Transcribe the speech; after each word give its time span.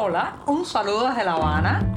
Hola, 0.00 0.36
un 0.46 0.64
saludo 0.64 1.08
desde 1.08 1.24
La 1.24 1.32
Habana. 1.32 1.92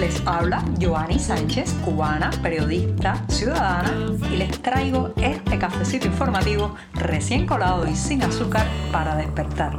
Les 0.00 0.20
habla 0.26 0.64
Joanny 0.80 1.16
Sánchez, 1.16 1.74
cubana, 1.84 2.32
periodista, 2.42 3.24
ciudadana, 3.28 3.92
y 4.28 4.36
les 4.36 4.60
traigo 4.60 5.12
este 5.14 5.60
cafecito 5.60 6.08
informativo 6.08 6.74
recién 6.94 7.46
colado 7.46 7.86
y 7.86 7.94
sin 7.94 8.24
azúcar 8.24 8.66
para 8.90 9.14
despertar. 9.14 9.78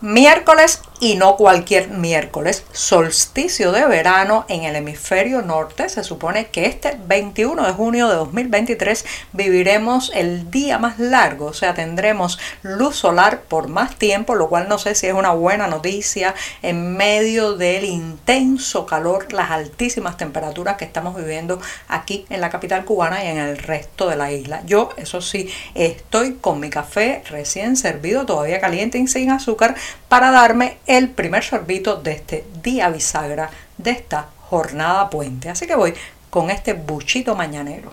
Miércoles 0.00 0.81
y 1.02 1.16
no 1.16 1.34
cualquier 1.34 1.88
miércoles, 1.88 2.64
solsticio 2.70 3.72
de 3.72 3.84
verano 3.86 4.46
en 4.48 4.62
el 4.62 4.76
hemisferio 4.76 5.42
norte. 5.42 5.88
Se 5.88 6.04
supone 6.04 6.46
que 6.46 6.66
este 6.66 6.96
21 7.08 7.66
de 7.66 7.72
junio 7.72 8.08
de 8.08 8.14
2023 8.14 9.04
viviremos 9.32 10.12
el 10.14 10.48
día 10.52 10.78
más 10.78 11.00
largo, 11.00 11.46
o 11.46 11.54
sea, 11.54 11.74
tendremos 11.74 12.38
luz 12.62 12.94
solar 12.94 13.42
por 13.48 13.66
más 13.66 13.96
tiempo, 13.96 14.36
lo 14.36 14.48
cual 14.48 14.68
no 14.68 14.78
sé 14.78 14.94
si 14.94 15.08
es 15.08 15.12
una 15.12 15.32
buena 15.32 15.66
noticia 15.66 16.36
en 16.62 16.96
medio 16.96 17.56
del 17.56 17.84
intenso 17.84 18.86
calor, 18.86 19.32
las 19.32 19.50
altísimas 19.50 20.16
temperaturas 20.16 20.76
que 20.76 20.84
estamos 20.84 21.16
viviendo 21.16 21.60
aquí 21.88 22.26
en 22.30 22.40
la 22.40 22.48
capital 22.48 22.84
cubana 22.84 23.24
y 23.24 23.26
en 23.26 23.38
el 23.38 23.58
resto 23.58 24.08
de 24.08 24.14
la 24.14 24.30
isla. 24.30 24.62
Yo, 24.66 24.90
eso 24.96 25.20
sí, 25.20 25.52
estoy 25.74 26.34
con 26.34 26.60
mi 26.60 26.70
café 26.70 27.24
recién 27.28 27.76
servido, 27.76 28.24
todavía 28.24 28.60
caliente 28.60 28.98
y 28.98 29.08
sin 29.08 29.32
azúcar, 29.32 29.74
para 30.12 30.30
darme 30.30 30.76
el 30.86 31.08
primer 31.08 31.42
sorbito 31.42 31.96
de 31.96 32.12
este 32.12 32.44
día 32.62 32.90
bisagra 32.90 33.48
de 33.78 33.92
esta 33.92 34.28
jornada 34.42 35.08
puente. 35.08 35.48
Así 35.48 35.66
que 35.66 35.74
voy 35.74 35.94
con 36.28 36.50
este 36.50 36.74
buchito 36.74 37.34
mañanero. 37.34 37.90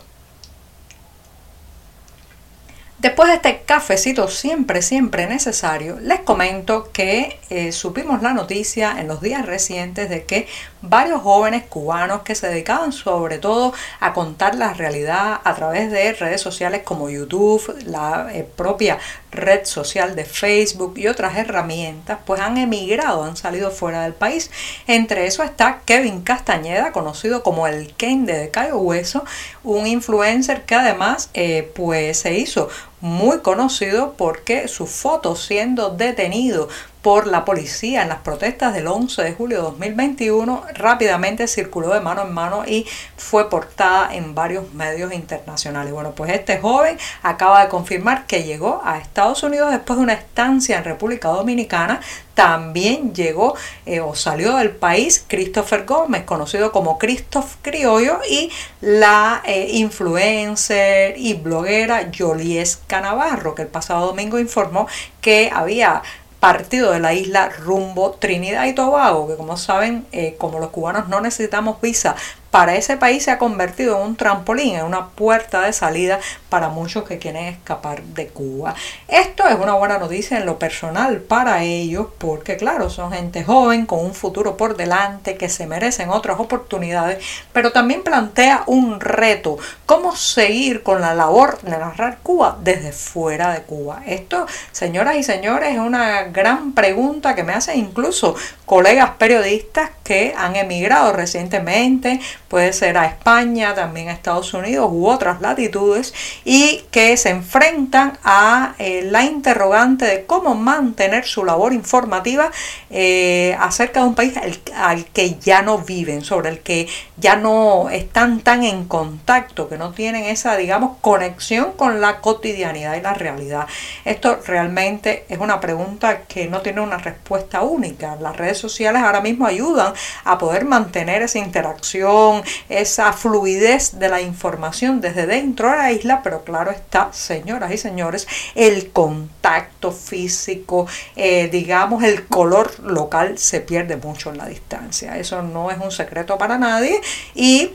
Después 2.99 3.29
de 3.29 3.35
este 3.35 3.61
cafecito 3.61 4.27
siempre, 4.27 4.81
siempre 4.81 5.25
necesario, 5.27 5.97
les 6.01 6.19
comento 6.19 6.91
que 6.91 7.39
eh, 7.49 7.71
supimos 7.71 8.21
la 8.21 8.33
noticia 8.33 8.99
en 8.99 9.07
los 9.07 9.21
días 9.21 9.45
recientes 9.45 10.09
de 10.09 10.25
que 10.25 10.49
varios 10.81 11.21
jóvenes 11.21 11.63
cubanos 11.69 12.23
que 12.23 12.35
se 12.35 12.49
dedicaban 12.49 12.91
sobre 12.91 13.37
todo 13.37 13.73
a 14.01 14.11
contar 14.11 14.55
la 14.55 14.73
realidad 14.73 15.39
a 15.41 15.55
través 15.55 15.89
de 15.89 16.11
redes 16.11 16.41
sociales 16.41 16.81
como 16.83 17.09
YouTube, 17.09 17.73
la 17.85 18.27
eh, 18.33 18.43
propia 18.43 18.97
red 19.31 19.65
social 19.65 20.15
de 20.15 20.25
Facebook 20.25 20.93
y 20.97 21.07
otras 21.07 21.37
herramientas, 21.37 22.19
pues 22.25 22.41
han 22.41 22.57
emigrado, 22.57 23.23
han 23.23 23.37
salido 23.37 23.71
fuera 23.71 24.03
del 24.03 24.13
país. 24.13 24.49
Entre 24.87 25.27
eso 25.27 25.43
está 25.43 25.81
Kevin 25.85 26.21
Castañeda, 26.21 26.91
conocido 26.91 27.43
como 27.43 27.67
el 27.67 27.93
Ken 27.93 28.25
de 28.25 28.49
Cayo 28.49 28.77
Hueso, 28.77 29.23
un 29.63 29.87
influencer 29.87 30.63
que 30.63 30.75
además 30.75 31.29
eh, 31.33 31.71
pues 31.75 32.19
se 32.19 32.33
hizo 32.37 32.69
muy 33.01 33.39
conocido 33.39 34.13
porque 34.17 34.67
su 34.67 34.85
foto 34.85 35.35
siendo 35.35 35.89
detenido 35.89 36.67
por 37.01 37.27
la 37.27 37.45
policía 37.45 38.01
en 38.01 38.09
las 38.09 38.19
protestas 38.19 38.73
del 38.73 38.87
11 38.87 39.23
de 39.23 39.33
julio 39.33 39.57
de 39.57 39.63
2021 39.63 40.63
rápidamente 40.73 41.47
circuló 41.47 41.93
de 41.93 42.01
mano 42.01 42.23
en 42.23 42.33
mano 42.33 42.63
y 42.67 42.85
fue 43.15 43.49
portada 43.49 44.13
en 44.13 44.35
varios 44.35 44.73
medios 44.73 45.13
internacionales. 45.13 45.93
Bueno, 45.93 46.11
pues 46.11 46.31
este 46.31 46.57
joven 46.57 46.97
acaba 47.23 47.63
de 47.63 47.69
confirmar 47.69 48.25
que 48.27 48.43
llegó 48.43 48.81
a 48.83 48.97
Estados 48.97 49.43
Unidos 49.43 49.71
después 49.71 49.97
de 49.97 50.03
una 50.03 50.13
estancia 50.13 50.77
en 50.77 50.83
República 50.83 51.29
Dominicana. 51.29 52.01
También 52.33 53.13
llegó 53.13 53.55
eh, 53.85 53.99
o 53.99 54.15
salió 54.15 54.55
del 54.55 54.71
país 54.71 55.25
Christopher 55.27 55.85
Gómez, 55.85 56.23
conocido 56.23 56.71
como 56.71 56.97
Christoph 56.97 57.55
Criollo, 57.61 58.19
y 58.29 58.49
la 58.79 59.41
eh, 59.45 59.67
influencer 59.73 61.17
y 61.17 61.33
bloguera 61.33 62.09
Yoliesca 62.11 63.01
Navarro, 63.01 63.55
que 63.55 63.63
el 63.63 63.67
pasado 63.67 64.07
domingo 64.07 64.39
informó 64.39 64.87
que 65.19 65.51
había 65.53 66.01
partido 66.39 66.91
de 66.91 66.99
la 66.99 67.13
isla 67.13 67.49
rumbo 67.49 68.11
Trinidad 68.11 68.65
y 68.65 68.73
Tobago, 68.73 69.27
que 69.27 69.35
como 69.35 69.57
saben, 69.57 70.05
eh, 70.11 70.35
como 70.37 70.59
los 70.59 70.69
cubanos 70.69 71.09
no 71.09 71.21
necesitamos 71.21 71.81
visa 71.81 72.15
para 72.51 72.75
ese 72.75 72.97
país 72.97 73.23
se 73.23 73.31
ha 73.31 73.37
convertido 73.37 73.97
en 73.97 74.07
un 74.07 74.15
trampolín, 74.15 74.75
en 74.75 74.85
una 74.85 75.07
puerta 75.09 75.61
de 75.61 75.73
salida 75.73 76.19
para 76.49 76.69
muchos 76.69 77.03
que 77.03 77.19
quieren 77.19 77.45
escapar 77.45 78.01
de 78.01 78.27
Cuba. 78.27 78.75
Esto 79.07 79.47
es 79.47 79.55
una 79.55 79.73
buena 79.73 79.99
noticia 79.99 80.37
en 80.37 80.45
lo 80.45 80.57
personal 80.57 81.17
para 81.17 81.63
ellos 81.63 82.07
porque 82.17 82.57
claro, 82.57 82.89
son 82.89 83.11
gente 83.11 83.43
joven 83.43 83.85
con 83.85 83.99
un 83.99 84.13
futuro 84.13 84.57
por 84.57 84.75
delante 84.75 85.37
que 85.37 85.49
se 85.49 85.67
merecen 85.67 86.09
otras 86.09 86.39
oportunidades, 86.39 87.23
pero 87.53 87.71
también 87.71 88.03
plantea 88.03 88.63
un 88.65 88.99
reto, 88.99 89.57
cómo 89.85 90.15
seguir 90.15 90.83
con 90.83 91.01
la 91.01 91.13
labor 91.13 91.61
de 91.61 91.71
narrar 91.71 92.19
Cuba 92.23 92.57
desde 92.61 92.91
fuera 92.91 93.53
de 93.53 93.61
Cuba. 93.61 94.01
Esto, 94.05 94.45
señoras 94.71 95.15
y 95.17 95.23
señores, 95.23 95.73
es 95.73 95.79
una 95.79 96.23
gran 96.23 96.73
pregunta 96.73 97.35
que 97.35 97.43
me 97.43 97.53
hacen 97.53 97.79
incluso 97.79 98.35
colegas 98.65 99.11
periodistas 99.17 99.91
que 100.03 100.33
han 100.37 100.55
emigrado 100.55 101.13
recientemente 101.13 102.19
puede 102.49 102.73
ser 102.73 102.97
a 102.97 103.05
España, 103.05 103.75
también 103.75 104.09
a 104.09 104.13
Estados 104.13 104.53
Unidos 104.53 104.89
u 104.91 105.07
otras 105.07 105.39
latitudes, 105.39 106.13
y 106.43 106.83
que 106.91 107.15
se 107.15 107.29
enfrentan 107.29 108.17
a 108.23 108.75
eh, 108.79 109.07
la 109.09 109.23
interrogante 109.23 110.05
de 110.05 110.25
cómo 110.25 110.55
mantener 110.55 111.25
su 111.25 111.45
labor 111.45 111.73
informativa 111.73 112.51
eh, 112.89 113.55
acerca 113.59 114.01
de 114.01 114.07
un 114.07 114.15
país 114.15 114.33
al, 114.75 115.05
que 115.05 115.35
ya 115.35 115.61
no 115.61 115.77
viven, 115.77 116.23
sobre 116.23 116.49
el 116.49 116.59
que 116.59 116.87
ya 117.17 117.35
no 117.35 117.89
están 117.89 118.41
tan 118.41 118.63
en 118.63 118.85
contacto, 118.85 119.69
que 119.69 119.77
no 119.77 119.91
tienen 119.91 120.25
esa, 120.25 120.57
digamos, 120.57 120.97
conexión 121.01 121.73
con 121.73 122.01
la 122.01 122.19
cotidianidad 122.21 122.95
y 122.95 123.01
la 123.01 123.13
realidad. 123.13 123.67
Esto 124.05 124.39
realmente 124.45 125.25
es 125.29 125.37
una 125.37 125.59
pregunta 125.59 126.21
que 126.21 126.47
no 126.47 126.61
tiene 126.61 126.81
una 126.81 126.97
respuesta 126.97 127.61
única. 127.61 128.15
Las 128.15 128.37
redes 128.37 128.57
sociales 128.57 129.03
ahora 129.03 129.21
mismo 129.21 129.45
ayudan 129.45 129.93
a 130.23 130.37
poder 130.37 130.65
mantener 130.65 131.21
esa 131.21 131.39
interacción, 131.39 132.38
esa 132.69 133.13
fluidez 133.13 133.99
de 133.99 134.09
la 134.09 134.21
información 134.21 135.01
desde 135.01 135.25
dentro 135.25 135.69
de 135.69 135.77
la 135.77 135.91
isla, 135.91 136.21
pero 136.23 136.43
claro 136.43 136.71
está, 136.71 137.09
señoras 137.11 137.71
y 137.71 137.77
señores, 137.77 138.27
el 138.55 138.91
contacto 138.91 139.91
físico, 139.91 140.87
eh, 141.15 141.49
digamos, 141.51 142.03
el 142.03 142.27
color 142.27 142.79
local 142.79 143.37
se 143.37 143.61
pierde 143.61 143.97
mucho 143.97 144.29
en 144.31 144.37
la 144.37 144.47
distancia. 144.47 145.17
Eso 145.17 145.41
no 145.41 145.71
es 145.71 145.77
un 145.79 145.91
secreto 145.91 146.37
para 146.37 146.57
nadie 146.57 147.01
y 147.35 147.71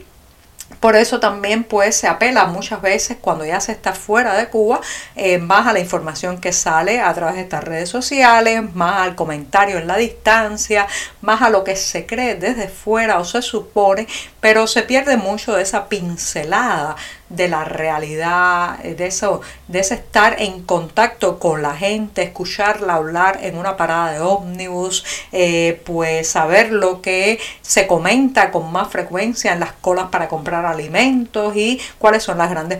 por 0.79 0.95
eso 0.95 1.19
también 1.19 1.63
pues 1.63 1.95
se 1.95 2.07
apela 2.07 2.45
muchas 2.45 2.81
veces 2.81 3.17
cuando 3.21 3.45
ya 3.45 3.59
se 3.59 3.71
está 3.71 3.93
fuera 3.93 4.35
de 4.35 4.49
Cuba 4.49 4.81
eh, 5.15 5.37
más 5.37 5.67
a 5.67 5.73
la 5.73 5.79
información 5.79 6.39
que 6.39 6.51
sale 6.51 7.01
a 7.01 7.13
través 7.13 7.35
de 7.35 7.41
estas 7.41 7.63
redes 7.63 7.89
sociales, 7.89 8.73
más 8.73 9.01
al 9.01 9.15
comentario 9.15 9.77
en 9.77 9.87
la 9.87 9.97
distancia, 9.97 10.87
más 11.21 11.41
a 11.41 11.49
lo 11.49 11.63
que 11.63 11.75
se 11.75 12.05
cree 12.05 12.35
desde 12.35 12.67
fuera 12.67 13.19
o 13.19 13.25
se 13.25 13.41
supone, 13.41 14.07
pero 14.45 14.67
se 14.67 14.83
pierde 14.83 15.17
mucho 15.17 15.55
de 15.55 15.63
esa 15.63 15.89
pincelada 15.89 16.95
de 17.29 17.47
la 17.47 17.63
realidad, 17.63 18.77
de 18.77 19.07
eso, 19.07 19.41
de 19.67 19.79
ese 19.79 19.95
estar 19.95 20.39
en 20.39 20.61
contacto 20.61 21.39
con 21.39 21.63
la 21.63 21.75
gente, 21.75 22.21
escucharla 22.21 22.93
hablar 22.93 23.39
en 23.41 23.57
una 23.57 23.75
parada 23.75 24.11
de 24.11 24.19
ómnibus, 24.19 25.03
eh, 25.31 25.81
pues 25.83 26.29
saber 26.29 26.71
lo 26.71 27.01
que 27.01 27.39
se 27.63 27.87
comenta 27.87 28.51
con 28.51 28.71
más 28.71 28.89
frecuencia 28.89 29.51
en 29.51 29.61
las 29.61 29.71
colas 29.73 30.09
para 30.11 30.27
comprar 30.27 30.63
alimentos 30.67 31.55
y 31.55 31.81
cuáles 31.97 32.21
son 32.21 32.37
las 32.37 32.51
grandes 32.51 32.77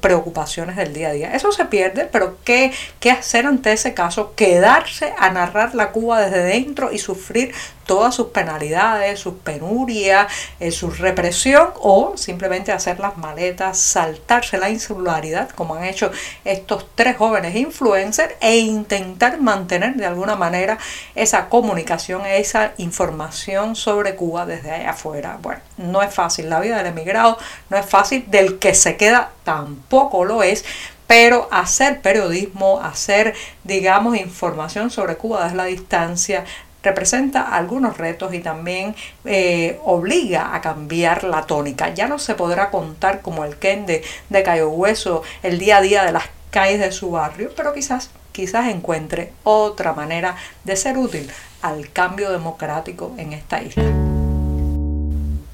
preocupaciones 0.00 0.76
del 0.76 0.92
día 0.92 1.08
a 1.08 1.12
día. 1.12 1.34
Eso 1.34 1.50
se 1.50 1.64
pierde, 1.64 2.04
pero 2.04 2.36
¿qué, 2.44 2.72
qué 3.00 3.10
hacer 3.10 3.46
ante 3.46 3.72
ese 3.72 3.94
caso? 3.94 4.34
Quedarse 4.36 5.14
a 5.18 5.30
narrar 5.30 5.74
la 5.74 5.92
Cuba 5.92 6.20
desde 6.20 6.42
dentro 6.42 6.92
y 6.92 6.98
sufrir 6.98 7.54
todas 7.86 8.14
sus 8.14 8.28
penalidades, 8.28 9.18
sus 9.18 9.34
penurias, 9.34 10.26
eh, 10.60 10.70
su 10.70 10.90
represión 10.90 11.70
o 11.80 12.12
simplemente 12.16 12.72
hacer 12.72 12.98
las 13.00 13.16
maletas, 13.16 13.78
saltarse 13.78 14.58
la 14.58 14.68
insularidad 14.68 15.50
como 15.50 15.76
han 15.76 15.84
hecho 15.84 16.10
estos 16.44 16.86
tres 16.94 17.16
jóvenes 17.16 17.54
influencers 17.54 18.34
e 18.40 18.58
intentar 18.58 19.40
mantener 19.40 19.94
de 19.94 20.06
alguna 20.06 20.36
manera 20.36 20.78
esa 21.14 21.48
comunicación, 21.48 22.26
esa 22.26 22.72
información 22.76 23.76
sobre 23.76 24.16
Cuba 24.16 24.46
desde 24.46 24.72
allá 24.72 24.90
afuera. 24.90 25.38
Bueno, 25.40 25.60
no 25.76 26.02
es 26.02 26.12
fácil, 26.12 26.50
la 26.50 26.60
vida 26.60 26.78
del 26.78 26.86
emigrado 26.86 27.38
no 27.70 27.76
es 27.76 27.86
fácil, 27.86 28.24
del 28.28 28.58
que 28.58 28.74
se 28.74 28.96
queda 28.96 29.30
tampoco 29.44 30.24
lo 30.24 30.42
es, 30.42 30.64
pero 31.06 31.48
hacer 31.52 32.00
periodismo, 32.00 32.80
hacer, 32.80 33.34
digamos, 33.64 34.16
información 34.16 34.90
sobre 34.90 35.16
Cuba 35.16 35.44
desde 35.44 35.56
la 35.56 35.64
distancia, 35.66 36.44
representa 36.86 37.42
algunos 37.42 37.98
retos 37.98 38.32
y 38.32 38.38
también 38.38 38.94
eh, 39.24 39.80
obliga 39.84 40.54
a 40.54 40.60
cambiar 40.60 41.24
la 41.24 41.42
tónica. 41.42 41.92
Ya 41.92 42.06
no 42.06 42.20
se 42.20 42.36
podrá 42.36 42.70
contar 42.70 43.22
como 43.22 43.44
el 43.44 43.56
Ken 43.56 43.86
de, 43.86 44.04
de 44.30 44.42
Cayo 44.44 44.70
Hueso 44.70 45.22
el 45.42 45.58
día 45.58 45.78
a 45.78 45.80
día 45.80 46.04
de 46.04 46.12
las 46.12 46.24
calles 46.50 46.78
de 46.78 46.92
su 46.92 47.10
barrio, 47.10 47.50
pero 47.56 47.74
quizás, 47.74 48.10
quizás 48.30 48.68
encuentre 48.68 49.32
otra 49.42 49.94
manera 49.94 50.36
de 50.62 50.76
ser 50.76 50.96
útil 50.96 51.28
al 51.60 51.90
cambio 51.90 52.30
democrático 52.30 53.12
en 53.18 53.32
esta 53.32 53.60
isla. 53.60 54.15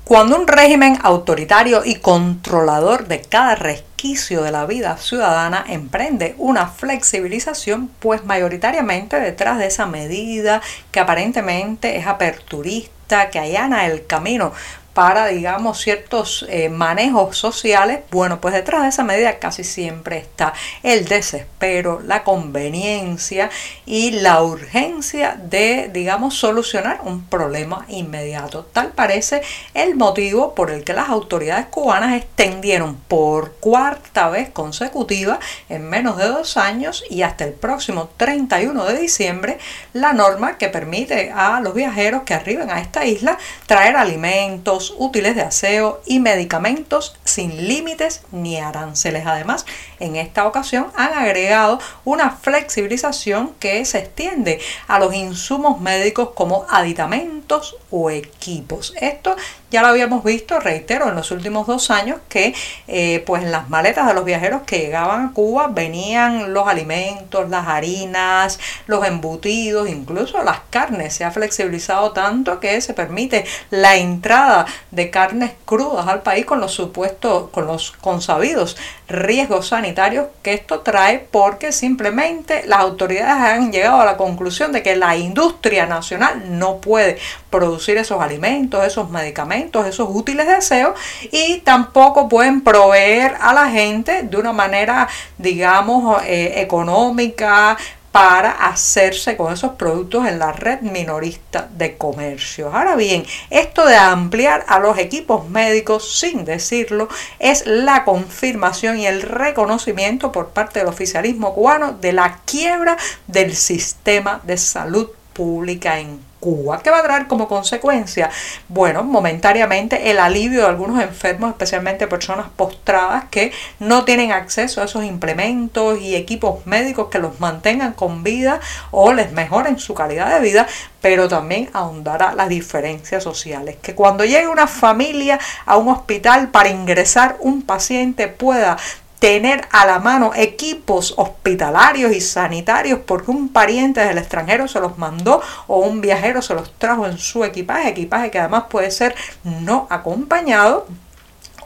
Cuando 0.05 0.37
un 0.37 0.49
régimen 0.49 0.99
autoritario 1.05 1.85
y 1.85 1.95
controlador 1.95 3.07
de 3.07 3.21
cada 3.21 3.55
resquicio 3.55 4.43
de 4.43 4.51
la 4.51 4.67
vida 4.67 4.97
ciudadana 4.97 5.65
emprende 5.69 6.35
una 6.39 6.67
flexibilización, 6.67 7.89
pues 8.01 8.25
mayoritariamente 8.25 9.21
detrás 9.21 9.59
de 9.59 9.67
esa 9.67 9.87
medida 9.87 10.61
que 10.91 10.99
aparentemente 10.99 11.97
es 11.99 12.09
aperturista, 12.09 13.31
que 13.31 13.39
allana 13.39 13.87
el 13.87 14.05
camino 14.05 14.53
para, 14.95 15.27
digamos, 15.27 15.81
ciertos 15.81 16.45
eh, 16.49 16.69
manejos 16.69 17.37
sociales, 17.39 18.01
bueno, 18.11 18.41
pues 18.41 18.55
detrás 18.55 18.83
de 18.83 18.89
esa 18.89 19.05
medida 19.05 19.39
casi 19.39 19.65
siempre 19.65 20.19
está 20.19 20.53
el 20.83 21.07
desespero, 21.07 22.01
la 22.05 22.25
conveniencia 22.25 23.51
y 23.87 24.11
la 24.13 24.43
urgencia 24.43 25.37
de, 25.43 25.91
digamos, 25.93 26.35
solucionar 26.35 27.01
un 27.05 27.25
problema 27.27 27.85
inmediato. 27.89 28.67
Tal 28.73 28.89
parece 28.89 29.43
el 29.75 29.95
motivo 29.97 30.55
por 30.55 30.71
el 30.71 30.85
que 30.85 30.93
las 30.93 31.09
autoridades 31.09 31.67
cubanas 31.67 32.15
extendieron 32.15 32.97
por 32.97 33.53
cuarta 33.55 34.29
vez 34.29 34.51
consecutiva 34.51 35.39
en 35.69 35.89
menos 35.89 36.17
de 36.17 36.27
dos 36.29 36.57
años 36.57 37.05
y 37.09 37.23
hasta 37.23 37.45
el 37.45 37.53
próximo 37.53 38.11
31 38.17 38.85
de 38.85 38.99
diciembre 38.99 39.59
la 39.93 40.13
norma 40.13 40.59
que 40.59 40.69
permite 40.69 41.31
a 41.31 41.61
los 41.61 41.75
viajeros 41.75 42.23
que 42.23 42.35
arriben 42.35 42.71
a 42.71 42.81
esta 42.81 43.05
isla 43.05 43.39
traer 43.67 43.97
alimentos, 43.97 44.82
útiles 44.91 45.37
de 45.37 45.43
aseo 45.43 46.01
y 46.07 46.21
medicamentos 46.21 47.17
sin 47.25 47.69
límites 47.69 48.23
ni 48.33 48.59
aranceles. 48.59 49.27
Además, 49.27 49.65
en 50.01 50.17
esta 50.17 50.47
ocasión 50.47 50.89
han 50.97 51.13
agregado 51.13 51.79
una 52.05 52.31
flexibilización 52.31 53.55
que 53.61 53.85
se 53.85 53.99
extiende 53.99 54.61
a 54.89 54.99
los 54.99 55.15
insumos 55.15 55.81
médicos 55.81 56.31
como 56.35 56.67
aditamentos 56.71 57.42
o 57.91 58.11
equipos. 58.11 58.95
Esto 59.01 59.37
ya 59.71 59.81
lo 59.81 59.89
habíamos 59.89 60.23
visto, 60.23 60.61
reitero, 60.61 61.09
en 61.09 61.15
los 61.15 61.31
últimos 61.31 61.67
dos 61.67 61.91
años 61.91 62.21
que 62.29 62.55
eh, 62.89 63.23
pues 63.27 63.43
en 63.43 63.51
las 63.51 63.71
maletas 63.71 64.07
de 64.07 64.15
los 64.15 64.25
viajeros 64.25 64.63
que 64.63 64.79
llegaban 64.79 65.27
a 65.27 65.33
Cuba 65.33 65.69
venían 65.69 66.53
los 66.53 66.69
alimentos, 66.69 67.49
las 67.49 67.67
harinas, 67.67 68.61
los 68.87 69.07
embutidos, 69.07 69.89
incluso 69.89 70.43
las 70.43 70.61
carnes. 70.69 71.15
Se 71.15 71.25
ha 71.25 71.31
flexibilizado 71.31 72.13
tanto 72.13 72.61
que 72.61 72.81
se 72.81 72.93
permite 72.93 73.45
la 73.71 73.97
entrada 73.97 74.67
de 74.91 75.11
carnes 75.11 75.53
crudas 75.65 76.07
al 76.07 76.23
país 76.23 76.45
con 76.45 76.61
los 76.61 76.73
supuestos, 76.73 77.49
con 77.51 77.67
los 77.67 77.93
consabidos 77.93 78.77
riesgos 79.13 79.69
sanitarios 79.69 80.27
que 80.43 80.55
esto 80.55 80.81
trae 80.81 81.19
porque 81.19 81.71
simplemente 81.71 82.63
las 82.67 82.81
autoridades 82.81 83.59
han 83.59 83.71
llegado 83.71 84.01
a 84.01 84.05
la 84.07 84.17
conclusión 84.17 84.73
de 84.73 84.83
que 84.83 84.97
la 84.97 85.17
industria 85.17 85.87
nacional 85.87 86.59
no 86.59 86.79
puede 86.79 87.19
producir 87.51 87.97
esos 87.99 88.21
alimentos, 88.21 88.85
esos 88.85 89.11
medicamentos, 89.11 89.87
esos 89.87 90.09
útiles 90.11 90.47
de 90.47 90.55
aseo 90.55 90.95
y 91.31 91.59
tampoco 91.59 92.29
pueden 92.29 92.63
proveer 92.63 93.37
a 93.41 93.53
la 93.53 93.69
gente 93.71 94.23
de 94.23 94.37
una 94.37 94.53
manera, 94.53 95.09
digamos, 95.39 96.23
eh, 96.25 96.61
económica, 96.61 97.77
para 98.13 98.51
hacerse 98.51 99.39
con 99.39 99.53
esos 99.53 99.73
productos 99.73 100.29
en 100.29 100.39
la 100.39 100.53
red 100.53 100.83
minorista 100.83 101.69
de 101.73 101.97
comercio. 101.97 102.71
Ahora 102.73 102.95
bien, 102.95 103.25
esto 103.49 103.87
de 103.87 103.97
ampliar 103.97 104.65
a 104.69 104.79
los 104.79 104.99
equipos 104.99 105.49
médicos 105.49 106.19
sin 106.21 106.45
decirlo 106.45 107.09
es 107.39 107.67
la 107.67 108.05
confirmación 108.05 108.99
y 108.99 109.07
el 109.07 109.23
reconocimiento 109.23 110.31
por 110.31 110.51
parte 110.51 110.81
del 110.81 110.89
oficialismo 110.89 111.55
cubano 111.55 111.95
de 111.95 112.13
la 112.13 112.41
quiebra 112.45 112.99
del 113.27 113.57
sistema 113.57 114.43
de 114.45 114.59
salud 114.59 115.09
pública 115.33 115.99
en 115.99 116.21
Cuba. 116.43 116.83
¿Qué 116.83 116.91
va 116.91 116.99
a 116.99 117.03
traer 117.05 117.29
como 117.29 117.47
consecuencia? 117.47 118.29
Bueno, 118.67 119.05
momentáneamente 119.05 120.11
el 120.11 120.19
alivio 120.19 120.63
de 120.63 120.67
algunos 120.67 121.01
enfermos, 121.01 121.51
especialmente 121.51 122.09
personas 122.09 122.47
postradas 122.57 123.27
que 123.31 123.53
no 123.79 124.05
tienen 124.05 124.33
acceso 124.33 124.81
a 124.83 124.87
esos 124.87 125.05
implementos 125.05 126.01
y 126.01 126.17
equipos 126.17 126.67
médicos 126.67 127.11
que 127.11 127.21
los 127.21 127.39
mantengan 127.39 127.93
con 127.93 128.25
vida 128.25 128.59
o 128.91 129.13
les 129.13 129.31
mejoren 129.31 129.79
su 129.79 129.95
calidad 129.95 130.35
de 130.35 130.41
vida, 130.41 130.67
pero 131.01 131.29
también 131.29 131.71
ahondará 131.75 132.35
las 132.35 132.49
diferencias 132.49 133.23
sociales. 133.23 133.77
Que 133.81 133.95
cuando 133.95 134.25
llegue 134.25 134.49
una 134.49 134.67
familia 134.67 135.39
a 135.65 135.77
un 135.77 135.91
hospital 135.91 136.49
para 136.49 136.71
ingresar 136.71 137.37
un 137.39 137.63
paciente 137.63 138.27
pueda 138.27 138.79
tener 139.23 139.69
a 139.71 139.87
la 139.87 140.01
mano 140.01 140.33
equipos 140.35 141.15
hospitalarios 141.17 142.11
y 142.11 142.21
sanitarios 142.21 142.99
porque 143.07 143.31
un 143.31 143.51
pariente 143.51 144.01
del 144.01 144.19
extranjero 144.19 144.67
se 144.67 144.81
los 144.81 144.99
mandó 144.99 145.41
o 145.69 145.79
un 145.79 146.01
viajero 146.01 146.43
se 146.43 146.55
los 146.55 146.77
trajo 146.77 147.07
en 147.07 147.17
su 147.19 147.45
equipaje, 147.45 147.91
equipaje 147.91 148.33
que 148.33 148.41
además 148.41 148.65
puede 148.69 148.91
ser 148.91 149.15
no 149.45 149.87
acompañado 149.91 150.89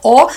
o 0.03 0.29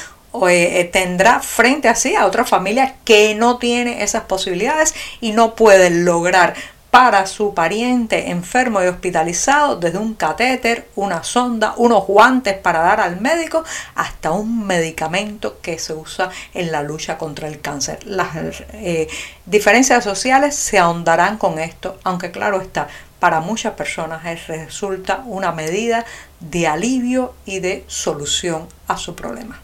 eh, 0.48 0.89
tendrá 0.94 1.42
frente 1.42 1.89
a 1.89 1.95
sí 1.95 2.16
a 2.16 2.25
otra 2.25 2.45
familia 2.45 2.95
que 3.04 3.36
no 3.36 3.57
tiene 3.57 4.01
esas 4.01 4.24
posibilidades 4.24 4.95
y 5.19 5.33
no 5.33 5.56
puede 5.56 5.89
lograr 5.89 6.56
para 6.91 7.27
su 7.27 7.53
pariente 7.53 8.31
enfermo 8.31 8.81
y 8.81 8.88
hospitalizado, 8.88 9.75
desde 9.75 10.00
un 10.00 10.15
catéter, 10.15 10.88
una 10.95 11.24
sonda, 11.24 11.74
unos 11.77 12.07
guantes 12.07 12.57
para 12.57 12.80
dar 12.80 13.00
al 13.00 13.21
médico, 13.21 13.63
hasta 13.95 14.31
un 14.31 14.65
medicamento 14.65 15.59
que 15.62 15.77
se 15.77 15.94
usa 15.94 16.30
en 16.53 16.71
la 16.71 16.81
lucha 16.81 17.18
contra 17.18 17.47
el 17.47 17.62
cáncer. 17.62 18.00
Las 18.06 18.30
eh, 18.74 19.07
diferencias 19.45 20.03
sociales 20.03 20.56
se 20.56 20.80
ahondarán 20.80 21.38
con 21.38 21.59
esto, 21.59 22.00
aunque 22.03 22.31
claro 22.31 22.62
está, 22.62 22.88
para 23.19 23.41
muchas 23.41 23.74
personas 23.74 24.24
resulta 24.47 25.21
una 25.25 25.51
medida 25.51 26.06
de 26.39 26.68
alivio 26.68 27.33
y 27.45 27.59
de 27.59 27.83
solución 27.88 28.68
a 28.88 28.97
su 28.97 29.15
problema. 29.15 29.59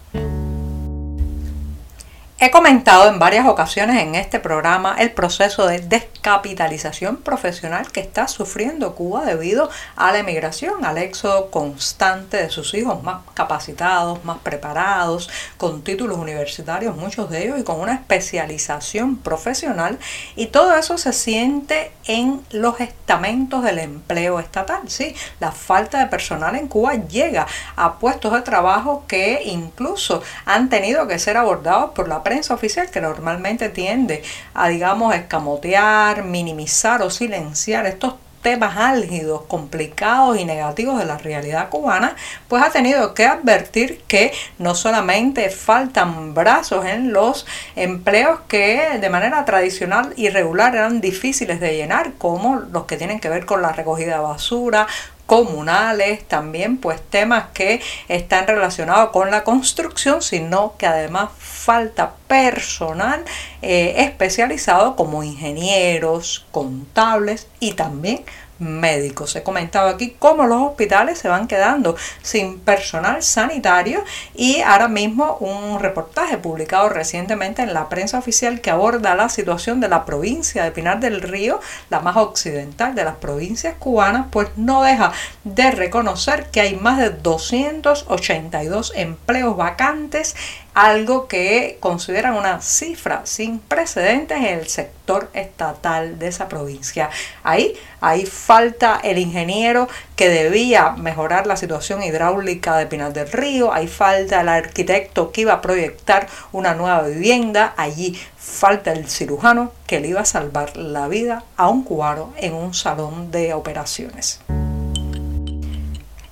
He 2.38 2.52
comentado 2.52 3.08
en 3.08 3.18
varias 3.18 3.48
ocasiones 3.48 4.02
en 4.02 4.14
este 4.14 4.42
programa 4.42 4.98
el 5.00 5.14
proceso 5.14 5.68
de 5.68 5.80
descapitalización 5.80 7.16
profesional 7.16 7.90
que 7.94 8.02
está 8.02 8.28
sufriendo 8.28 8.94
Cuba 8.94 9.24
debido 9.24 9.70
a 9.96 10.12
la 10.12 10.20
emigración, 10.20 10.84
al 10.84 10.98
éxodo 10.98 11.50
constante 11.50 12.36
de 12.36 12.50
sus 12.50 12.74
hijos 12.74 13.02
más 13.04 13.22
capacitados, 13.36 14.26
más 14.26 14.40
preparados, 14.40 15.30
con 15.56 15.82
títulos 15.82 16.18
universitarios, 16.18 16.98
muchos 16.98 17.30
de 17.30 17.46
ellos, 17.46 17.58
y 17.58 17.64
con 17.64 17.80
una 17.80 17.94
especialización 17.94 19.16
profesional. 19.16 19.98
Y 20.36 20.48
todo 20.48 20.76
eso 20.76 20.98
se 20.98 21.14
siente 21.14 21.94
en 22.06 22.46
los 22.52 22.82
estamentos 22.82 23.64
del 23.64 23.80
empleo 23.80 24.42
estatal. 24.42 24.82
Sí, 24.88 25.16
la 25.40 25.54
falta 25.54 26.00
de 26.00 26.08
personal 26.08 26.58
en 26.58 26.68
Cuba 26.68 26.96
llega 26.96 27.48
a 27.78 27.94
puestos 27.94 28.34
de 28.34 28.42
trabajo 28.42 29.06
que 29.08 29.44
incluso 29.46 30.22
han 30.44 30.68
tenido 30.68 31.08
que 31.08 31.18
ser 31.18 31.38
abordados 31.38 31.92
por 31.92 32.10
la 32.10 32.25
prensa 32.26 32.56
oficial 32.56 32.90
que 32.90 33.00
normalmente 33.00 33.70
tiende 33.70 34.24
a, 34.56 34.68
digamos, 34.68 35.14
escamotear, 35.14 36.24
minimizar 36.24 37.04
o 37.04 37.12
silenciar 37.12 37.86
estos 37.86 38.16
temas 38.42 38.78
álgidos, 38.78 39.44
complicados 39.48 40.40
y 40.40 40.46
negativos 40.46 41.00
de 41.00 41.06
la 41.06 41.18
realidad 41.18 41.70
cubana, 41.70 42.16
pues 42.48 42.64
ha 42.64 42.70
tenido 42.70 43.16
que 43.16 43.26
advertir 43.26 44.04
que 44.08 44.34
no 44.60 44.76
solamente 44.76 45.50
faltan 45.50 46.36
brazos 46.36 46.86
en 46.86 47.12
los 47.12 47.48
empleos 47.76 48.42
que 48.48 49.00
de 49.02 49.10
manera 49.10 49.46
tradicional 49.46 50.14
y 50.16 50.30
regular 50.30 50.76
eran 50.76 51.02
difíciles 51.02 51.60
de 51.60 51.76
llenar, 51.76 52.14
como 52.20 52.58
los 52.58 52.86
que 52.86 52.98
tienen 52.98 53.20
que 53.20 53.30
ver 53.30 53.48
con 53.48 53.64
la 53.64 53.72
recogida 53.72 54.18
de 54.18 54.22
basura, 54.22 54.86
comunales, 55.26 56.28
también 56.28 56.78
pues 56.78 57.02
temas 57.02 57.46
que 57.54 57.82
están 58.08 58.48
relacionados 58.48 59.10
con 59.10 59.32
la 59.32 59.44
construcción, 59.44 60.22
sino 60.22 60.76
que 60.78 60.86
además 60.86 61.30
falta 61.38 62.14
personal 62.28 63.24
eh, 63.62 63.96
especializado 63.98 64.96
como 64.96 65.24
ingenieros, 65.24 66.46
contables 66.52 67.48
y 67.60 67.74
también 67.74 68.24
médicos. 68.60 69.36
He 69.36 69.44
comentado 69.44 69.90
aquí 69.90 70.16
cómo 70.18 70.46
los 70.46 70.62
hospitales 70.62 71.20
se 71.20 71.28
van 71.28 71.48
quedando 71.48 71.96
sin 72.22 72.60
personal 72.60 73.22
sanitario 73.24 74.04
y 74.34 74.62
ahora 74.62 74.88
mismo 74.88 75.38
un 75.40 75.80
reportaje 75.80 76.38
publicado 76.38 76.90
recientemente 76.90 77.62
en 77.62 77.74
la 77.74 77.90
prensa 77.90 78.18
oficial 78.18 78.62
que 78.62 78.72
aborda 78.72 79.16
la 79.16 79.30
situación 79.30 79.80
de 79.80 79.90
la 79.90 80.06
provincia 80.06 80.64
de 80.64 80.72
Pinar 80.72 81.00
del 81.00 81.22
Río, 81.22 81.60
la 81.90 82.00
más 82.00 82.18
occidental 82.18 82.96
de 82.96 83.04
las 83.04 83.16
provincias 83.16 83.76
cubanas, 83.78 84.28
pues 84.32 84.50
no 84.56 84.84
deja 84.84 85.12
de 85.44 85.72
reconocer 85.72 86.50
que 86.52 86.62
hay 86.62 86.76
más 86.76 86.98
de 86.98 87.10
282 87.10 88.94
empleos 88.96 89.58
vacantes 89.58 90.36
algo 90.76 91.28
que 91.28 91.78
consideran 91.80 92.36
una 92.36 92.62
cifra 92.62 93.22
sin 93.24 93.60
precedentes 93.60 94.38
en 94.38 94.60
el 94.60 94.68
sector 94.68 95.30
estatal 95.34 96.20
de 96.20 96.28
esa 96.28 96.50
provincia. 96.50 97.10
Ahí, 97.44 97.76
ahí 98.02 98.26
falta 98.26 99.00
el 99.02 99.18
ingeniero 99.18 99.88
que 100.18 100.28
debía 100.28 100.92
mejorar 100.92 101.48
la 101.48 101.56
situación 101.56 102.04
hidráulica 102.04 102.76
de 102.78 102.88
Pinal 102.88 103.14
del 103.14 103.32
Río, 103.32 103.74
ahí 103.74 103.88
falta 103.88 104.42
el 104.42 104.50
arquitecto 104.50 105.32
que 105.32 105.42
iba 105.42 105.54
a 105.54 105.62
proyectar 105.62 106.28
una 106.52 106.76
nueva 106.76 107.04
vivienda, 107.04 107.74
allí 107.78 108.20
falta 108.38 108.92
el 108.92 109.10
cirujano 109.10 109.72
que 109.88 110.02
le 110.02 110.10
iba 110.10 110.22
a 110.22 110.26
salvar 110.26 110.76
la 110.76 111.08
vida 111.08 111.46
a 111.56 111.70
un 111.70 111.84
cubano 111.84 112.34
en 112.36 112.54
un 112.54 112.74
salón 112.74 113.32
de 113.32 113.54
operaciones. 113.54 114.42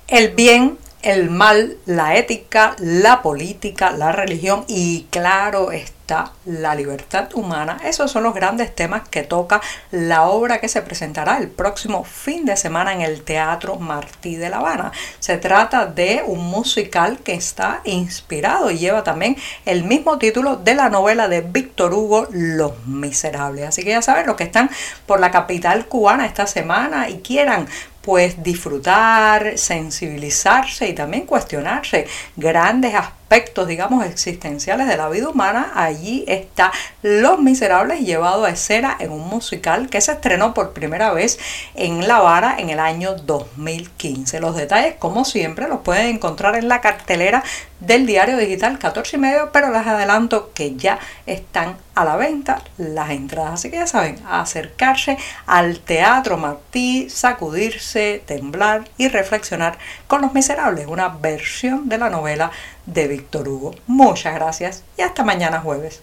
El 0.06 0.34
bien 0.34 0.78
el 1.04 1.28
mal, 1.28 1.76
la 1.84 2.16
ética, 2.16 2.74
la 2.78 3.20
política, 3.20 3.90
la 3.92 4.10
religión 4.10 4.64
y 4.68 5.06
claro 5.10 5.70
está 5.70 6.32
la 6.46 6.74
libertad 6.74 7.28
humana. 7.34 7.78
Esos 7.84 8.10
son 8.10 8.22
los 8.22 8.34
grandes 8.34 8.74
temas 8.74 9.08
que 9.08 9.22
toca 9.22 9.60
la 9.90 10.24
obra 10.24 10.60
que 10.60 10.68
se 10.68 10.82
presentará 10.82 11.36
el 11.38 11.48
próximo 11.48 12.04
fin 12.04 12.46
de 12.46 12.56
semana 12.56 12.92
en 12.94 13.02
el 13.02 13.22
Teatro 13.22 13.76
Martí 13.76 14.36
de 14.36 14.48
La 14.48 14.58
Habana. 14.58 14.92
Se 15.18 15.36
trata 15.36 15.86
de 15.86 16.22
un 16.26 16.40
musical 16.46 17.18
que 17.18 17.34
está 17.34 17.80
inspirado 17.84 18.70
y 18.70 18.78
lleva 18.78 19.04
también 19.04 19.36
el 19.66 19.84
mismo 19.84 20.18
título 20.18 20.56
de 20.56 20.74
la 20.74 20.88
novela 20.88 21.28
de 21.28 21.42
Víctor 21.42 21.92
Hugo, 21.92 22.28
Los 22.30 22.86
Miserables. 22.86 23.68
Así 23.68 23.84
que 23.84 23.90
ya 23.90 24.02
saben, 24.02 24.26
los 24.26 24.36
que 24.36 24.44
están 24.44 24.70
por 25.06 25.20
la 25.20 25.30
capital 25.30 25.86
cubana 25.86 26.26
esta 26.26 26.46
semana 26.46 27.10
y 27.10 27.18
quieran 27.18 27.66
pues 28.04 28.42
disfrutar, 28.42 29.56
sensibilizarse 29.56 30.88
y 30.88 30.92
también 30.92 31.24
cuestionarse 31.24 32.06
grandes 32.36 32.94
aspectos, 32.94 33.66
digamos, 33.66 34.04
existenciales 34.04 34.86
de 34.86 34.96
la 34.98 35.08
vida 35.08 35.30
humana, 35.30 35.72
allí 35.74 36.24
está 36.28 36.70
Los 37.02 37.40
Miserables 37.40 38.00
llevado 38.00 38.44
a 38.44 38.50
escena 38.50 38.96
en 39.00 39.10
un 39.10 39.26
musical 39.28 39.88
que 39.88 40.02
se 40.02 40.12
estrenó 40.12 40.52
por 40.52 40.74
primera 40.74 41.12
vez 41.12 41.38
en 41.74 42.06
La 42.06 42.20
Vara 42.20 42.56
en 42.58 42.68
el 42.68 42.78
año 42.78 43.14
2015. 43.14 44.38
Los 44.40 44.54
detalles, 44.54 44.96
como 44.98 45.24
siempre, 45.24 45.66
los 45.66 45.80
pueden 45.80 46.06
encontrar 46.06 46.56
en 46.56 46.68
la 46.68 46.82
cartelera 46.82 47.42
del 47.86 48.06
diario 48.06 48.36
digital 48.36 48.78
14 48.78 49.16
y 49.16 49.20
medio, 49.20 49.50
pero 49.52 49.70
les 49.70 49.86
adelanto 49.86 50.52
que 50.52 50.76
ya 50.76 50.98
están 51.26 51.76
a 51.94 52.04
la 52.04 52.16
venta 52.16 52.62
las 52.78 53.10
entradas. 53.10 53.54
Así 53.54 53.70
que 53.70 53.76
ya 53.76 53.86
saben, 53.86 54.18
acercarse 54.28 55.16
al 55.46 55.78
Teatro 55.80 56.36
Martí, 56.36 57.08
sacudirse, 57.10 58.22
temblar 58.26 58.84
y 58.96 59.08
reflexionar 59.08 59.78
con 60.06 60.22
Los 60.22 60.34
Miserables, 60.34 60.86
una 60.86 61.08
versión 61.08 61.88
de 61.88 61.98
la 61.98 62.10
novela 62.10 62.50
de 62.86 63.08
Víctor 63.08 63.48
Hugo. 63.48 63.74
Muchas 63.86 64.34
gracias 64.34 64.84
y 64.96 65.02
hasta 65.02 65.24
mañana 65.24 65.60
jueves. 65.60 66.02